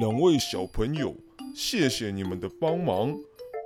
[0.00, 1.14] 两位小朋友，
[1.54, 3.14] 谢谢你们的帮忙。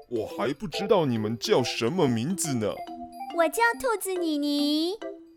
[0.08, 2.74] 我还不知道你们叫什么名字呢。
[3.36, 4.94] 我叫兔子妮妮。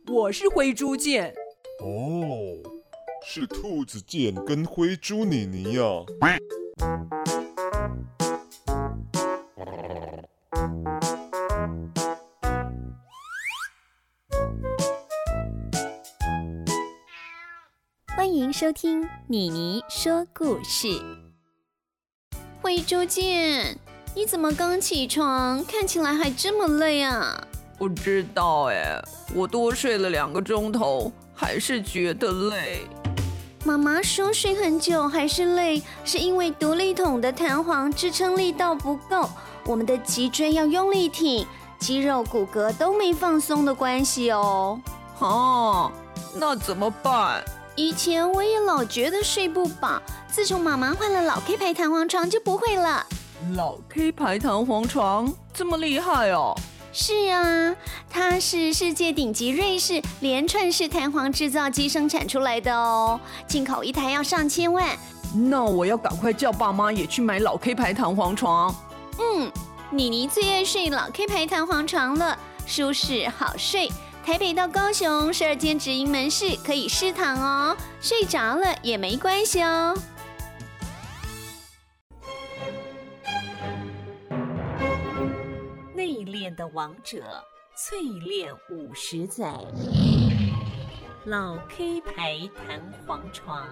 [0.08, 1.36] 我是灰猪剑。
[1.84, 2.58] 哦，
[3.24, 5.84] 是兔子剑跟灰猪妮妮呀。
[6.20, 6.36] 欢
[18.68, 21.02] 收听妮妮说故事。
[22.62, 23.80] 灰猪见，
[24.14, 27.42] 你怎么刚起床，看起来还这么累啊？
[27.78, 29.02] 不知道哎，
[29.34, 32.82] 我多睡了两个钟头，还是觉得累。
[33.64, 39.30] 妈妈说睡很久还是累，是因为独立筒的弹簧支撑力道不够，
[39.66, 41.48] 我们的脊椎要用力挺，
[41.80, 44.78] 肌肉骨骼都没放松的关系哦。
[45.20, 45.90] 哦，
[46.36, 47.42] 那怎么办？
[47.78, 53.06] 以前我也老觉得睡不饱，自从妈妈换了老 K 牌弹簧床就不会了。
[53.56, 56.56] 老 K 牌弹簧床这么厉害哦？
[56.92, 57.76] 是啊，
[58.10, 64.98] 它是世界顶级瑞士连串式弹簧制造机生产出来的哦，进口一台要上千万。
[65.36, 68.74] 那我要赶快叫爸妈也去买老 K 牌弹簧床。
[69.20, 69.52] 嗯，
[69.92, 73.88] 妮妮最爱睡老 K 牌弹簧床了，舒适好睡。
[74.28, 79.98] 台北到高雄十二间直营门市可以试躺哦，睡着了也没关系哦。
[86.58, 87.24] 的王者，
[87.78, 89.54] 淬炼五十载，
[91.26, 93.68] 老 K 牌弹簧床。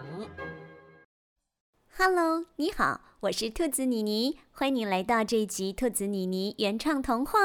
[1.98, 7.40] Hello，你好，我是兔子妮妮，欢迎你来到这一集兔子妮妮原创童话。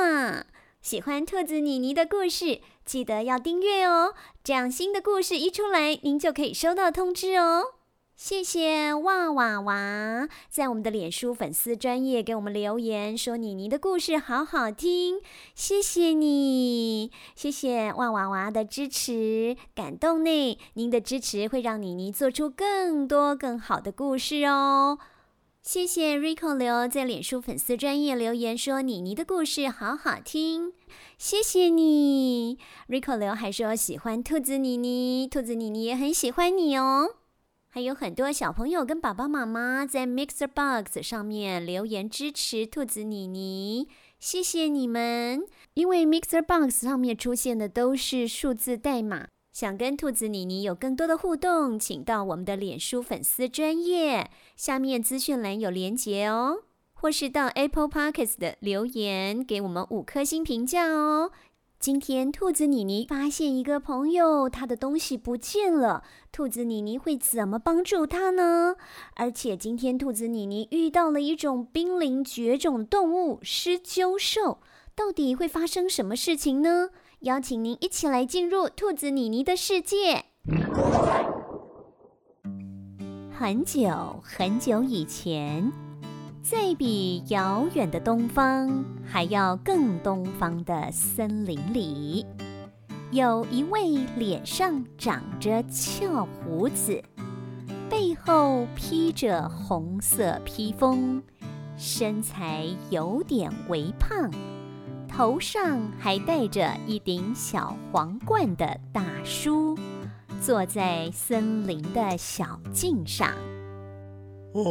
[0.82, 7.74] 喜欢兔子妮妮的故事，记得要订阅哦，这样新的故事一出来，您就可以收到通知哦。
[8.16, 15.20] 谢谢哇哇哇，在我们的脸书粉丝专页给我们留言说妮妮的故事好好听，
[15.54, 20.58] 谢谢你，谢谢哇哇哇的支持，感动呢。
[20.74, 24.98] 您的支持会让妮妮做出更多更好的故事哦。
[25.62, 30.72] 谢谢 Rico 刘在脸书粉丝专业留言说妮妮的故事好好听，
[31.19, 32.56] 谢谢你
[32.88, 37.16] ，Rico 刘还说喜欢兔子妮妮，兔子妮妮也很喜欢你哦。
[37.69, 43.87] 还有很多小朋友跟爸爸妈妈在 Mixer Box 上面留言支持兔子妮妮，
[44.19, 45.44] 谢谢你们！
[45.75, 56.62] 因为 Mixer Box 上面出现的都是数字代码，想跟兔子妮妮有更多的互动，请到我们的脸书粉丝专页下面资讯栏有连结哦，
[56.93, 61.33] 或是到 Apple Podcast 的留言给我们五颗星评价哦。
[61.81, 66.05] 今天兔子妮妮发现一个朋友，他的东西不见了。
[66.31, 68.77] 兔子妮妮会怎么帮助他呢？
[69.17, 74.59] 而且今天兔子妮妮遇到了一种濒临绝种动物——狮鹫兽，
[74.94, 76.90] 到底会发生什么事情呢？
[77.20, 80.24] 邀请您一起来进入兔子妮妮的世界。
[83.32, 85.72] 很久很久以前。
[86.42, 92.24] 在比遥远的东方还要更东方的森林里，
[93.10, 97.00] 有一位脸上长着翘胡子，
[97.90, 101.22] 背后披着红色披风，
[101.76, 104.30] 身材有点微胖，
[105.20, 109.78] 头上还戴着一顶小皇冠的大叔，
[110.41, 113.28] 坐在森林的小径上。
[114.54, 114.62] 哎。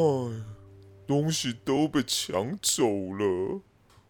[1.06, 2.84] 东西都被抢走
[3.14, 3.62] 了，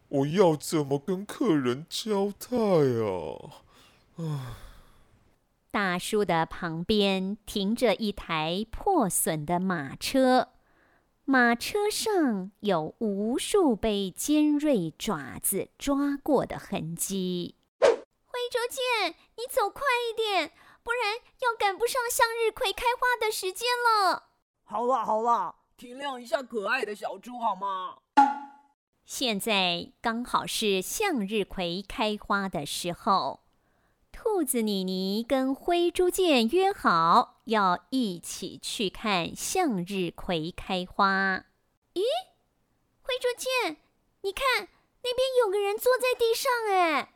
[0.08, 3.66] 我要怎么跟客人交代啊？
[4.16, 4.58] 啊！
[5.72, 10.48] 大叔的旁边停着一台破损的马车，
[11.32, 17.56] 马车上有无数被尖锐爪子抓过的痕迹。
[17.80, 20.52] 灰猪见，你走快一点，
[20.82, 21.14] 不然
[21.44, 24.30] 要赶不上向日葵开花的时间了。
[24.64, 25.58] 好了好了。
[25.78, 27.98] 体谅一下可爱的小猪好吗？
[29.06, 33.42] 现在刚好是向日葵开花的时候，
[34.22, 41.46] 兔子妮妮跟灰猪见约好要一起去看向日葵开花。
[41.94, 42.02] 咦，
[43.02, 43.78] 灰猪见，
[44.24, 44.68] 你看
[45.04, 47.14] 那边有个人坐在地上哎。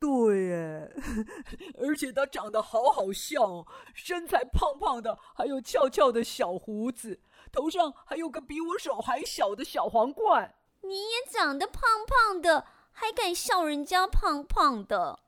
[0.00, 0.92] 对耶，
[1.78, 3.64] 而且他长得好好笑，
[3.94, 7.20] 身材胖胖的，还有翘翘的小胡子。
[7.52, 10.56] 头上还有个比我手还小的小皇冠。
[10.82, 15.20] 你也长得胖胖的，还敢笑人家胖胖的？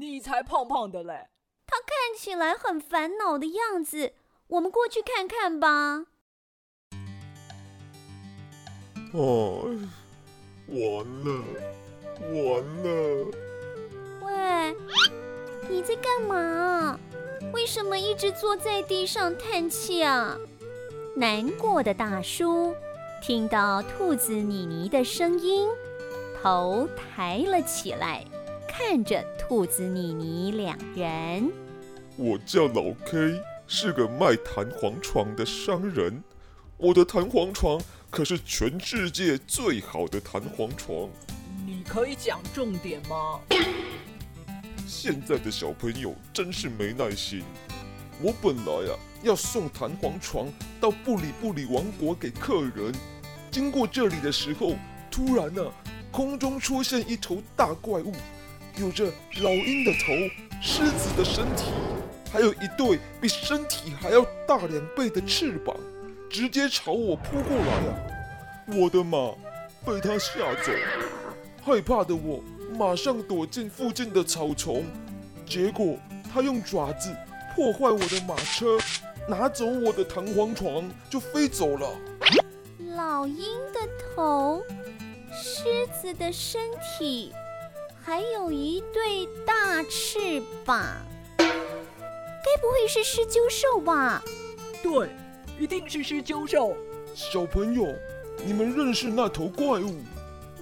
[0.00, 1.28] 你才胖胖的嘞！
[1.66, 4.14] 他看起来很烦恼的样子，
[4.46, 6.06] 我们过去看看吧。
[9.12, 9.66] 哦，
[10.68, 11.44] 完了，
[12.20, 13.30] 完了！
[14.22, 14.76] 喂，
[15.68, 16.98] 你在干嘛？
[17.52, 20.38] 为什么一直坐在地上叹气啊？
[21.14, 22.74] 难过的大叔
[23.20, 25.68] 听到兔子妮妮的声音，
[26.40, 28.24] 头抬了起来，
[28.84, 31.52] 看着兔子妮妮两人。
[32.16, 36.20] 我叫老 K，是个卖弹簧床的商人。
[36.76, 37.80] 我的弹簧床
[38.10, 41.08] 可是全世界最好的弹簧床。
[41.64, 43.40] 你可以讲重点吗？
[44.84, 47.44] 现在的小朋友真是没耐心。
[48.20, 50.48] 我本来啊要送弹簧床
[50.80, 52.92] 到布里布里王国给客人，
[53.48, 54.74] 经过这里的时候，
[55.08, 55.72] 突然呢、啊，
[56.10, 58.12] 空中出现一头大怪物，
[58.76, 59.04] 有着
[59.42, 60.12] 老鹰的头、
[60.60, 61.72] 狮子的身体，
[62.32, 65.76] 还有一对比身体还要大两倍的翅膀，
[66.30, 67.96] 直接朝我扑过来啊！
[68.68, 69.34] 我的马
[69.84, 70.72] 被他吓走，
[71.62, 72.42] 害怕的我。
[72.78, 74.82] 马上躲进附近的草丛，
[75.44, 75.98] 结果
[76.32, 77.14] 他用爪子
[77.54, 78.78] 破坏我的马车，
[79.28, 81.94] 拿走我的弹簧床，就飞走了。
[82.96, 83.36] 老鹰
[83.74, 83.80] 的
[84.16, 84.62] 头，
[85.30, 86.62] 狮子的身
[86.98, 87.34] 体，
[88.04, 90.84] 还有一对大翅膀，
[91.38, 91.46] 该
[92.60, 94.20] 不会是狮鹫兽吧？
[94.82, 95.08] 对，
[95.56, 96.76] 一定是狮鹫兽。
[97.14, 97.86] 小朋友，
[98.44, 100.00] 你们认识那头怪物？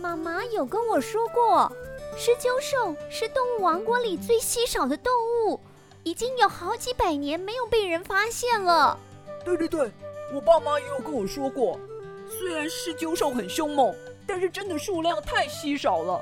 [0.03, 1.73] 妈妈有跟我说过。
[2.15, 5.11] 狮鹫兽是动物王国里最稀少的动
[5.47, 5.59] 物，
[6.03, 8.99] 已经有好几百年没有被人发现了。
[9.43, 9.91] 对对对，
[10.35, 11.81] 我爸妈也有跟我说过，
[12.29, 13.95] 虽然狮鹫兽很凶猛，
[14.27, 16.21] 但是真的数量太稀少了。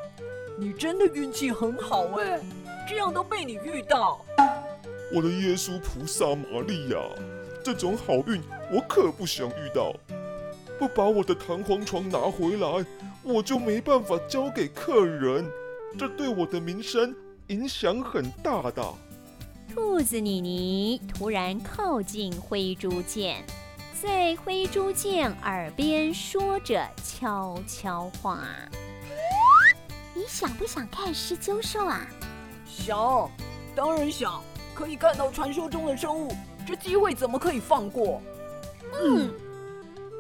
[0.61, 2.41] 你真的运气很好哎，
[2.89, 4.25] 这样都被你遇到。
[5.15, 6.99] 我的耶稣菩萨玛利亚，
[7.63, 9.93] 这种好运我可不想遇到。
[10.77, 12.85] 不把我的弹簧床拿回来，
[13.23, 15.49] 我就没办法交给客人。
[15.97, 17.15] 这对我的名声
[17.47, 18.83] 影响很大的。
[19.73, 23.45] 兔子妮妮突然靠近灰猪剑，
[24.03, 28.45] 在灰猪剑耳边说着悄悄话
[30.19, 32.05] ：“你想不想看狮鹫兽啊
[32.67, 33.31] ？”“想，
[33.77, 34.43] 当然想，
[34.75, 36.35] 可以看到传说中的生物，
[36.67, 38.21] 这机会怎么可以放过？”
[39.01, 39.33] 嗯，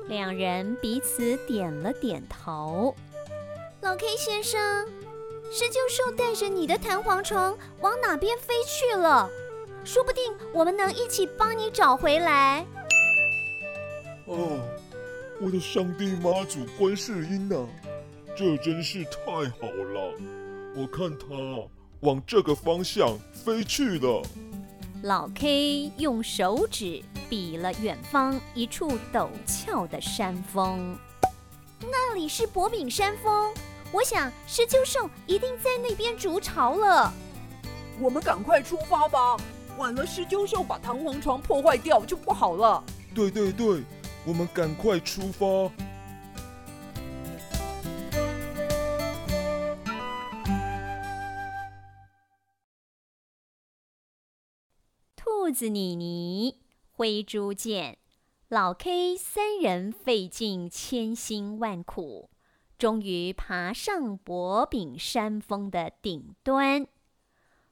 [0.06, 2.94] 两人彼此点了点头。
[3.80, 4.86] 老 K 先生。
[5.50, 9.28] 狮鹫兽带着你的弹簧床往哪边飞去了？
[9.82, 10.22] 说不定
[10.52, 12.66] 我们能一起帮你找回来。
[14.26, 14.60] 哦，
[15.40, 17.66] 我的上帝妈祖观世音呐，
[18.38, 20.14] 这真是太好了！
[20.76, 21.26] 我看它
[22.02, 24.22] 往这个方向飞去了。
[25.02, 30.96] 老 K 用手指比了远方一处陡峭的山峰，
[31.80, 33.52] 那里是薄饼山峰。
[33.90, 37.12] 我想狮鹫兽一定在那边筑巢了。
[37.98, 39.36] 我们赶快出发吧，
[39.78, 42.84] 晚了狮鹫兽把弹簧床破坏掉就不好了。
[43.12, 43.82] 对对对，
[44.24, 45.72] 我们赶快出发。
[55.48, 56.58] 兔子妮妮、
[56.90, 57.96] 灰猪见、
[58.48, 62.28] 老 K 三人费尽千辛万苦。
[62.76, 66.86] 终于爬上薄饼山峰的顶端。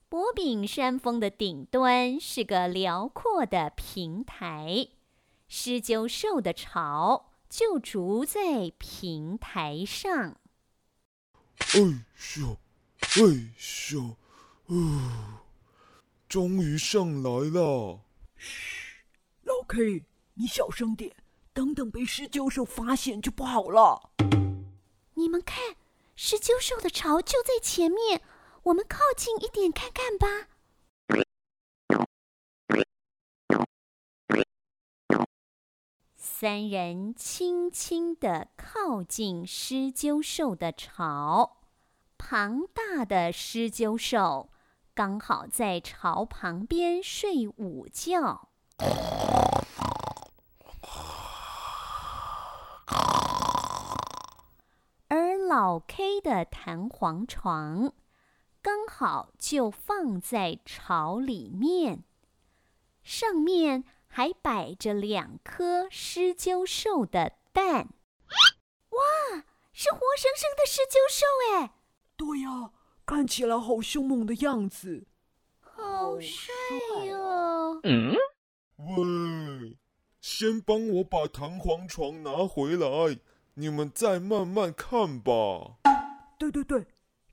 [0.09, 4.89] 薄饼山峰的顶端是个辽阔的平台，
[5.47, 10.39] 狮鹫兽的巢就筑在平台上。
[11.59, 11.81] 哎
[12.39, 12.57] 呦，
[13.01, 13.53] 哎
[13.93, 14.17] 呦，
[16.29, 18.01] 终于上来了。
[18.37, 19.05] 嘘，
[19.43, 20.05] 老 K，
[20.35, 21.15] 你小声点，
[21.53, 24.11] 等等被狮鹫兽发现就不好了。
[25.15, 25.77] 你们看，
[26.17, 28.23] 狮鹫兽的巢就在前面，
[28.65, 30.49] 我们靠近一点看看吧。
[36.19, 41.63] 三人轻轻地靠近狮鹫兽的巢，
[42.19, 44.51] 庞大的狮鹫兽
[44.97, 48.49] 刚好在巢旁边睡午觉。
[55.09, 57.93] 而老 K 的弹簧床
[58.63, 62.03] 刚好就放在巢里面，
[63.03, 67.91] 上面还摆着两颗狮鹫兽的蛋。
[68.89, 71.75] 哇，是活生生的狮鹫兽哎！
[72.17, 72.71] 对呀，
[73.07, 75.07] 看起来好凶猛的样子，
[75.61, 76.53] 好帅
[77.13, 77.81] 哦！
[77.85, 78.17] 嗯，
[78.77, 79.79] 喂，
[80.21, 83.21] 先帮我把弹簧床拿回来。
[83.55, 85.79] 你们再慢慢看吧。
[86.37, 86.85] 对对对，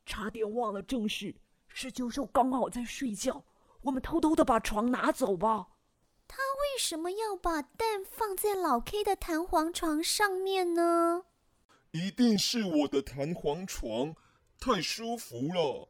[0.05, 1.35] 差点忘了正事。
[1.67, 3.43] 施鸠寿刚好在睡觉，
[3.81, 5.69] 我们偷偷的把床拿走吧。
[6.27, 11.23] 他为什么要把蛋放在老 K 的弹簧床上面呢？
[11.91, 14.15] 一定是我的弹簧床
[14.63, 15.89] 太舒服了。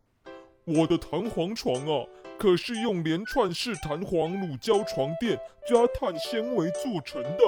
[0.65, 2.08] 我的弹簧床啊，
[2.39, 7.44] 可是用连串式弹簧乳胶床垫加碳纤维做成的，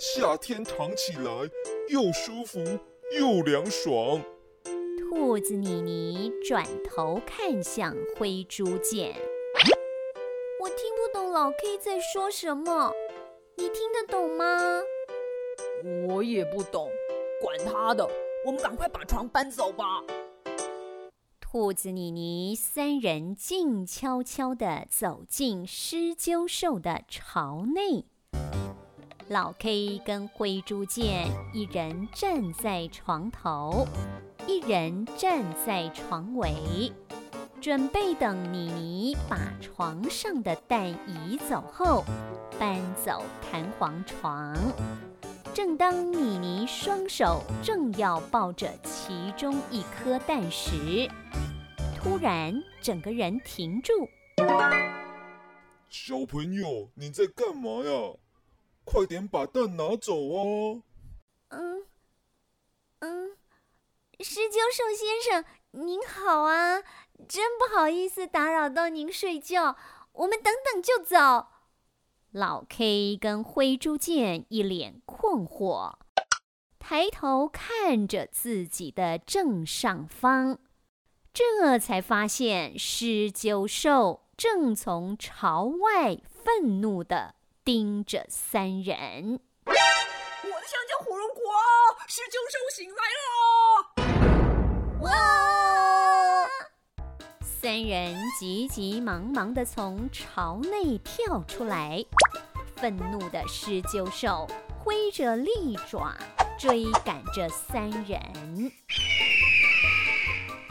[0.00, 1.30] 夏天躺起来
[1.90, 2.60] 又舒服
[3.18, 4.22] 又凉爽。
[4.98, 9.14] 兔子妮妮转头看向灰猪见，
[10.62, 12.90] 我听不懂老 K 在说什么，
[13.56, 14.80] 你听得懂吗？
[16.08, 16.90] 我也不懂，
[17.42, 18.08] 管他的，
[18.46, 20.02] 我们赶快把床搬走吧。
[21.54, 28.04] 兔子妮妮三人静悄悄地走进狮鹫兽的巢内，
[29.28, 33.86] 老 K 跟灰猪见一人站在床头。
[34.48, 36.92] 一人站在床尾，
[37.60, 42.02] 准备等妮妮把床上的蛋移走后，
[42.58, 44.56] 搬走弹簧床。
[45.54, 51.08] 正当米妮双手正要抱着其中一颗蛋时，
[51.96, 53.92] 突然整个人停住。
[55.88, 58.16] 小朋友，你在干嘛呀？
[58.84, 60.82] 快点把蛋拿走啊！
[61.50, 61.84] 嗯。
[64.20, 66.82] 施鸠寿先生，您好啊！
[67.28, 69.76] 真不好意思打扰到您睡觉，
[70.14, 71.46] 我们等等就走。
[72.34, 75.92] 老 K 跟灰猪见一脸困惑，
[76.80, 80.58] 抬头看着自己的正上方，
[81.32, 89.38] 这才发现狮鹫兽正从朝外愤怒地盯着三人。
[89.66, 89.76] 我的
[90.66, 91.40] 香蕉火龙果，
[92.08, 95.02] 狮鹫兽醒来了！
[95.02, 95.12] 哇！
[97.40, 102.04] 三人急急忙忙地从巢内跳出来，
[102.84, 104.46] 愤怒的狮鹫兽
[104.78, 106.14] 挥着利爪
[106.58, 108.20] 追赶着三人。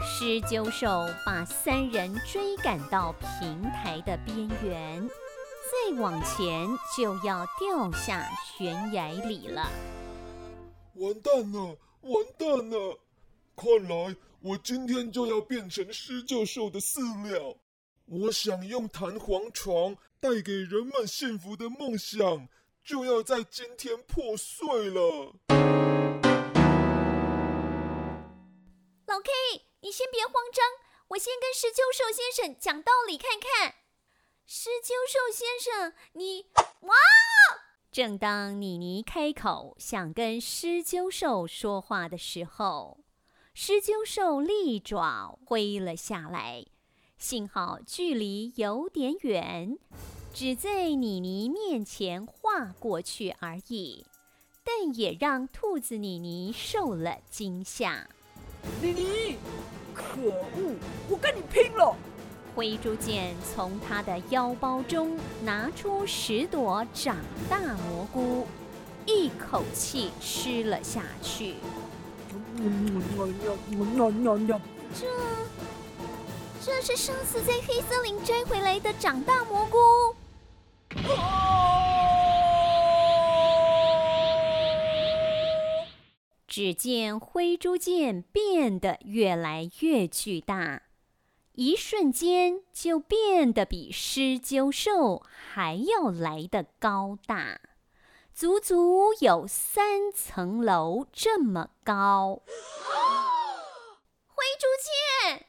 [0.00, 9.68] 狮鹫兽把三人追赶到平台的边缘，再往前就要掉下悬崖里了。
[10.94, 11.76] 完蛋了！
[12.02, 12.96] 完蛋了！
[13.56, 17.56] 看来我今天就要变成狮鹫兽的饲料。
[18.06, 22.48] 我想用弹簧床带给人们幸福的梦想，
[22.84, 25.34] 就要在今天破碎了。
[29.06, 29.30] 老 K，
[29.80, 30.64] 你先别慌张，
[31.08, 33.74] 我先跟施鸠寿先生讲道理看看。
[34.44, 36.46] 施鸠寿先生，你
[36.80, 36.94] 哇！
[37.90, 42.98] 正当妮妮开口想跟狮鹫兽说话的时候，
[43.54, 46.66] 狮鹫兽利爪挥了下来，
[47.24, 49.78] 幸好距离有点远，
[50.34, 54.04] 只在妮妮面前划过去而已，
[54.62, 58.06] 但也让兔子妮妮受了惊吓。
[58.82, 59.36] 妮妮，
[59.94, 60.76] 可恶，
[61.08, 61.96] 我跟你拼了！
[62.54, 67.16] 灰猪剑从他的腰包中拿出十朵长
[67.48, 68.46] 大蘑菇，
[69.06, 71.54] 一口气吃了下去。
[74.94, 75.06] 这，
[76.66, 79.76] 这是上次在黑森林摘回来的长大蘑菇。
[86.48, 90.84] 只见灰猪剑变得越来越巨大，
[91.52, 97.60] 一瞬间就变得比狮鹫兽还要来得高大。
[98.32, 102.40] 足足有三层楼这么高。
[104.34, 104.66] 灰猪
[105.28, 105.46] 见，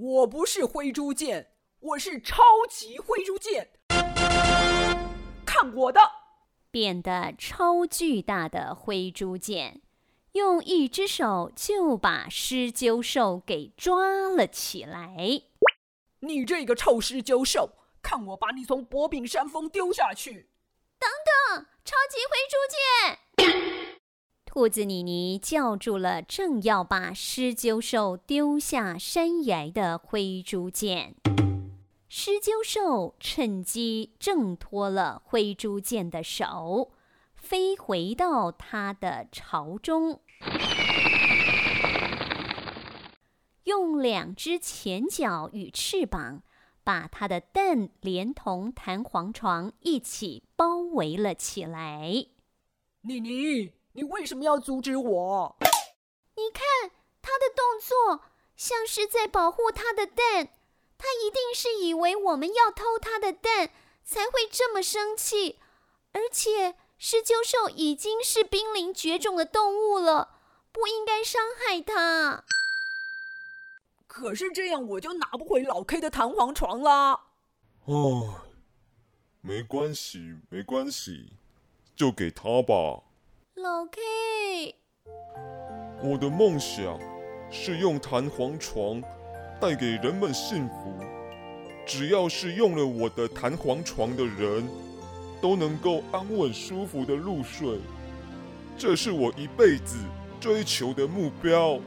[0.00, 2.40] 我不是灰猪剑，我是超
[2.70, 3.70] 级灰猪剑。
[5.44, 6.00] 看我的！
[6.70, 9.82] 变得超巨大的灰猪剑，
[10.34, 15.16] 用一只手就把狮鹫兽给抓了起来。
[16.20, 20.48] 你这个臭狮鹫兽，看我把你从薄饼山峰丢下去！
[21.00, 21.10] 等
[21.56, 22.56] 等，超级灰猪
[23.66, 23.77] 见！
[24.58, 31.14] 兔子妮妮叫住了正要把狮鹫兽丢下山崖的灰猪剑，
[32.08, 36.90] 狮鹫兽趁机挣脱了灰猪剑的手，
[37.36, 40.20] 飞回到他的巢中，
[43.62, 46.42] 用两只前脚与翅膀。
[46.82, 52.26] 把他的蛋连同弹簧床一起包围了起来。
[53.02, 55.56] 妮妮，你为什么要阻止我？
[56.36, 58.20] 你看他的动作，
[58.54, 60.50] 像是在保护他的蛋。
[60.96, 63.72] 他一定是以为我们要偷他的蛋，
[64.04, 65.58] 才会这么生气。
[66.12, 70.38] 而且狮鹫兽已经是濒临绝种的动物了，
[70.70, 72.44] 不应该伤害它。
[74.06, 77.24] 可是这样我就拿不回老 K 的弹簧床啦。
[77.86, 78.42] 哦，
[79.40, 81.32] 没关系，没关系，
[81.96, 83.02] 就给他吧。
[83.60, 84.76] 老 K，
[86.00, 86.96] 我的梦想
[87.50, 89.02] 是用弹簧床。
[89.60, 90.94] 带给人们幸福，
[91.84, 94.64] 只要是用了我的弹簧床的人，
[95.40, 97.80] 都能够安稳舒服的入睡。
[98.76, 99.96] 这是我一辈子
[100.38, 101.80] 追求的目标。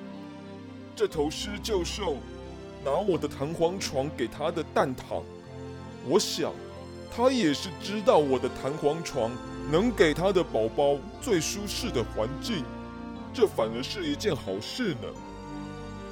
[0.93, 2.17] 这头狮鷲兽
[2.83, 5.23] 拿我的弹簧床给他的蛋躺，
[6.05, 6.51] 我想
[7.09, 9.31] 他也是知道我的弹簧床
[9.71, 12.65] 能给他的宝宝最舒适的环境，
[13.33, 15.07] 这反而是一件好事呢。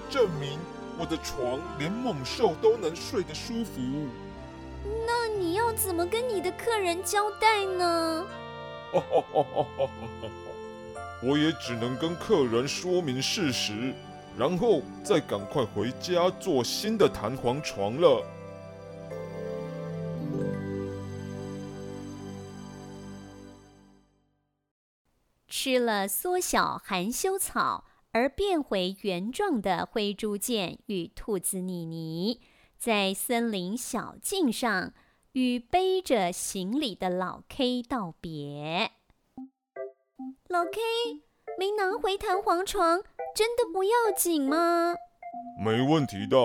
[0.10, 0.58] 证明。
[1.01, 3.80] 我的床连猛兽都能睡得舒服。
[5.08, 8.28] 那你要怎么跟你的客人交代呢？
[11.24, 13.94] 我也只能跟客人说明事实，
[14.38, 18.22] 然后再赶快回家做新的弹簧床了。
[25.69, 27.85] 吃了缩小含羞草。
[28.11, 32.41] 而变回原状的灰猪见与兔子妮妮，
[32.75, 34.93] 在森林小径上
[35.33, 38.89] 与背着行李的老 K 道别。
[40.47, 40.71] 老 K，
[41.59, 43.03] 没拿回弹簧床，
[43.35, 44.95] 真的不要紧吗？
[45.63, 46.35] 没问题的，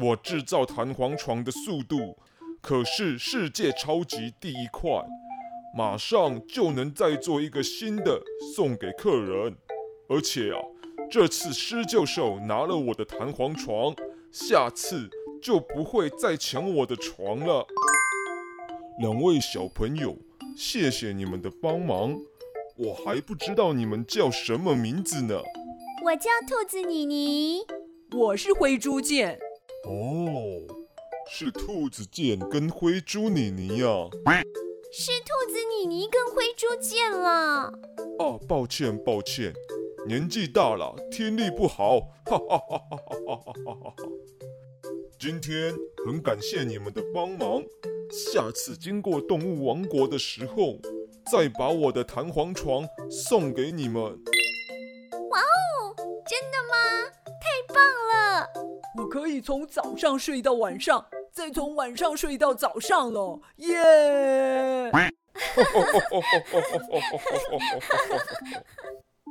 [0.00, 2.16] 我制造弹簧床的速度
[2.62, 4.90] 可是世界超级第一快，
[5.78, 8.20] 马上就能再做一个新的
[8.52, 9.56] 送给客人，
[10.08, 10.58] 而且啊。
[11.08, 13.94] 这次施救兽拿了我的弹簧床，
[14.32, 15.08] 下次
[15.40, 17.64] 就不会再抢我的床了。
[19.00, 20.16] 两位小朋友，
[20.56, 22.18] 谢谢你们的帮忙。
[22.76, 25.40] 我还不知道你们叫什么名字呢？
[26.04, 27.60] 我叫兔子妮妮，
[28.16, 29.38] 我是灰猪剑。
[29.88, 30.66] 哦，
[31.30, 33.88] 是兔子剑跟灰猪妮妮呀、
[34.24, 34.42] 啊。
[34.90, 37.70] 是兔子妮妮跟灰猪见了。
[38.18, 39.52] 哦，抱歉，抱歉。
[40.06, 43.94] 年纪大了，听力不好，哈哈哈哈哈哈！
[45.18, 45.74] 今天
[46.06, 47.62] 很感谢你们的帮忙，
[48.10, 50.78] 下次经过动物王国的时候，
[51.30, 54.02] 再把我的弹簧床送给你们。
[54.02, 57.10] 哇哦，真的吗？
[57.26, 58.48] 太棒了！
[58.96, 61.04] 我可以从早上睡到晚上，
[61.38, 64.90] 再从晚上睡到早上了，耶！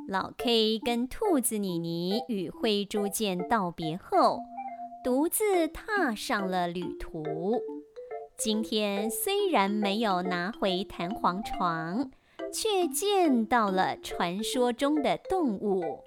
[0.08, 4.38] 老 K 跟兔子妮妮与灰猪见道别后，
[5.04, 7.22] 独自踏上了旅途。
[8.38, 12.10] 今天虽然没有拿回弹簧床，
[12.50, 16.02] 却见到了传说中的动物，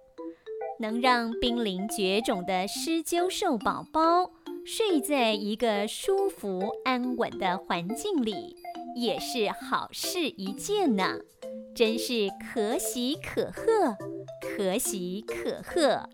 [0.80, 4.32] 能让濒临绝种的狮鹫兽宝宝
[4.66, 8.56] 睡在一个舒服安稳的环境里，
[8.96, 11.20] 也是好事一件呢。
[11.76, 13.96] 真是可喜可贺，
[14.42, 16.10] 可喜可贺。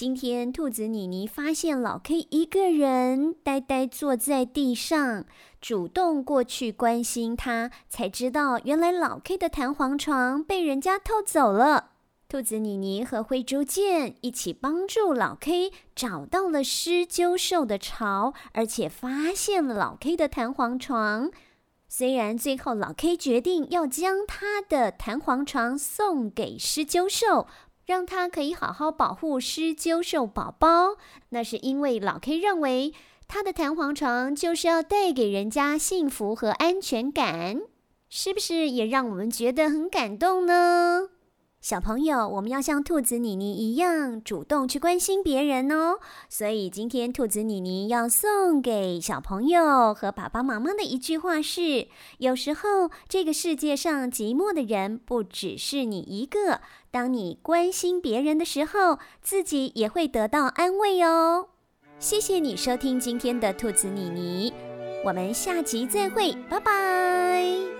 [0.00, 5.26] 今天兔子妮妮发现老 K 一个人呆呆坐在地上，
[5.60, 11.90] 主动过去关心他，才知道原来老 K 的弹簧床被人家偷走了。
[12.30, 21.30] 兔子妮妮和灰猪见一起帮助老 K 找到了狮鹫兽的巢，而且发现了老 K 的弹簧床。
[21.92, 27.48] 虽然最后老 K 决定要将他的弹簧床送给狮鹫兽，
[27.90, 30.96] 让他可以好好保护狮鷲兽宝宝，
[31.30, 32.94] 那是因为老 K 认为
[33.26, 37.60] 他的弹簧床就是要带给人家幸福和安全感，
[38.08, 41.08] 是不是也让我们觉得很感动呢？
[41.60, 45.98] 小朋友，我们要像兔子妮妮一样主动去关心别人哦。
[46.26, 56.60] 所以今天兔子妮妮要送给小朋友和爸爸妈妈的一句话是：有时候这个世界上寂寞的人不只是你一个。
[56.90, 61.48] 当你关心别人的时候，自己也会得到安慰哦。
[61.98, 64.52] 谢谢你收听今天的兔子妮妮，
[65.04, 67.79] 我们下集再会，拜拜。